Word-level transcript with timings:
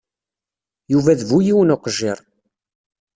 Yuba 0.91 1.19
d 1.19 1.21
bu 1.29 1.37
yiwen 1.45 1.73
uqejjir. 1.75 2.19